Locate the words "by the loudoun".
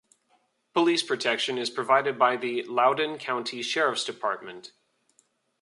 2.17-3.19